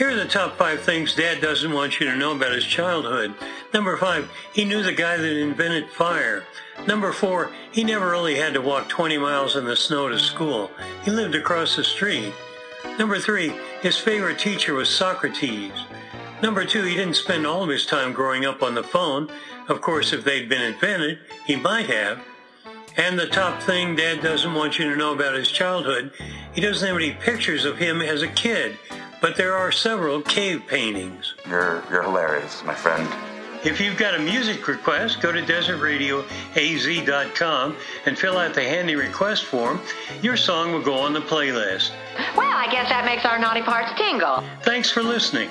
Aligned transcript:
Here 0.00 0.08
are 0.08 0.14
the 0.14 0.24
top 0.24 0.56
five 0.56 0.80
things 0.80 1.14
Dad 1.14 1.42
doesn't 1.42 1.74
want 1.74 2.00
you 2.00 2.06
to 2.06 2.16
know 2.16 2.34
about 2.34 2.54
his 2.54 2.64
childhood. 2.64 3.34
Number 3.74 3.98
five, 3.98 4.30
he 4.54 4.64
knew 4.64 4.82
the 4.82 4.94
guy 4.94 5.18
that 5.18 5.36
invented 5.36 5.90
fire. 5.90 6.44
Number 6.86 7.12
four, 7.12 7.52
he 7.70 7.84
never 7.84 8.08
really 8.08 8.36
had 8.36 8.54
to 8.54 8.62
walk 8.62 8.88
20 8.88 9.18
miles 9.18 9.56
in 9.56 9.66
the 9.66 9.76
snow 9.76 10.08
to 10.08 10.18
school. 10.18 10.70
He 11.04 11.10
lived 11.10 11.34
across 11.34 11.76
the 11.76 11.84
street. 11.84 12.32
Number 12.98 13.18
three, 13.18 13.52
his 13.82 13.98
favorite 13.98 14.38
teacher 14.38 14.72
was 14.72 14.88
Socrates. 14.88 15.74
Number 16.42 16.64
two, 16.64 16.84
he 16.84 16.94
didn't 16.94 17.16
spend 17.16 17.46
all 17.46 17.62
of 17.62 17.68
his 17.68 17.84
time 17.84 18.14
growing 18.14 18.46
up 18.46 18.62
on 18.62 18.74
the 18.74 18.82
phone. 18.82 19.30
Of 19.68 19.82
course, 19.82 20.14
if 20.14 20.24
they'd 20.24 20.48
been 20.48 20.62
invented, 20.62 21.18
he 21.44 21.56
might 21.56 21.90
have. 21.90 22.24
And 22.96 23.18
the 23.18 23.26
top 23.26 23.62
thing 23.62 23.96
Dad 23.96 24.22
doesn't 24.22 24.54
want 24.54 24.78
you 24.78 24.88
to 24.88 24.96
know 24.96 25.12
about 25.12 25.34
his 25.34 25.50
childhood, 25.50 26.12
he 26.54 26.62
doesn't 26.62 26.88
have 26.88 26.96
any 26.96 27.12
pictures 27.12 27.66
of 27.66 27.76
him 27.76 28.00
as 28.00 28.22
a 28.22 28.28
kid, 28.28 28.78
but 29.20 29.36
there 29.36 29.56
are 29.56 29.72
several 29.72 30.22
cave 30.22 30.62
paintings. 30.66 31.34
You're 31.48 31.82
you're 31.90 32.02
hilarious, 32.02 32.62
my 32.64 32.74
friend. 32.74 33.08
If 33.62 33.78
you've 33.78 33.98
got 33.98 34.14
a 34.14 34.18
music 34.18 34.66
request, 34.66 35.20
go 35.20 35.32
to 35.32 35.42
desertradioaz.com 35.42 37.76
and 38.06 38.18
fill 38.18 38.38
out 38.38 38.54
the 38.54 38.62
handy 38.62 38.96
request 38.96 39.44
form. 39.44 39.82
Your 40.22 40.38
song 40.38 40.72
will 40.72 40.80
go 40.80 40.94
on 40.94 41.12
the 41.12 41.20
playlist. 41.20 41.90
Well, 42.34 42.56
I 42.56 42.70
guess 42.70 42.88
that 42.88 43.04
makes 43.04 43.26
our 43.26 43.38
naughty 43.38 43.60
parts 43.60 43.92
tingle. 43.98 44.42
Thanks 44.62 44.90
for 44.90 45.02
listening. 45.02 45.50